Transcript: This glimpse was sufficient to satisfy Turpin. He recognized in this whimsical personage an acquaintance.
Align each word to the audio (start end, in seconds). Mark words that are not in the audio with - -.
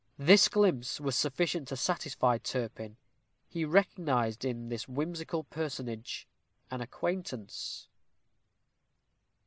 This 0.17 0.47
glimpse 0.47 0.99
was 0.99 1.15
sufficient 1.15 1.67
to 1.67 1.77
satisfy 1.77 2.39
Turpin. 2.39 2.97
He 3.47 3.65
recognized 3.65 4.43
in 4.43 4.67
this 4.69 4.87
whimsical 4.87 5.43
personage 5.43 6.27
an 6.71 6.81
acquaintance. 6.81 7.87